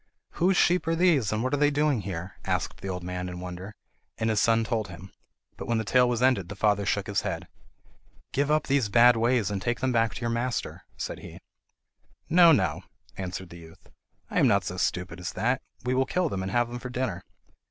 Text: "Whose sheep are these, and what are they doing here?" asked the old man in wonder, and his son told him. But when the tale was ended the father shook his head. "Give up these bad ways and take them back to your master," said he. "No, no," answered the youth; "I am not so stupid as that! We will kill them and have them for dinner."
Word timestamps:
"Whose 0.31 0.57
sheep 0.57 0.87
are 0.87 0.95
these, 0.95 1.31
and 1.31 1.43
what 1.43 1.53
are 1.53 1.57
they 1.57 1.69
doing 1.69 2.01
here?" 2.01 2.35
asked 2.43 2.81
the 2.81 2.87
old 2.89 3.03
man 3.03 3.29
in 3.29 3.39
wonder, 3.39 3.75
and 4.17 4.31
his 4.31 4.41
son 4.41 4.63
told 4.63 4.87
him. 4.87 5.11
But 5.57 5.67
when 5.67 5.77
the 5.77 5.83
tale 5.83 6.09
was 6.09 6.23
ended 6.23 6.49
the 6.49 6.55
father 6.55 6.87
shook 6.87 7.05
his 7.05 7.21
head. 7.21 7.47
"Give 8.33 8.49
up 8.49 8.65
these 8.65 8.89
bad 8.89 9.15
ways 9.15 9.51
and 9.51 9.61
take 9.61 9.79
them 9.79 9.91
back 9.91 10.15
to 10.15 10.21
your 10.21 10.31
master," 10.31 10.85
said 10.97 11.19
he. 11.19 11.39
"No, 12.27 12.51
no," 12.51 12.81
answered 13.15 13.49
the 13.51 13.59
youth; 13.59 13.89
"I 14.31 14.39
am 14.39 14.47
not 14.47 14.63
so 14.63 14.77
stupid 14.77 15.19
as 15.19 15.33
that! 15.33 15.61
We 15.83 15.93
will 15.93 16.07
kill 16.07 16.29
them 16.29 16.41
and 16.41 16.51
have 16.51 16.67
them 16.69 16.79
for 16.79 16.89
dinner." 16.89 17.21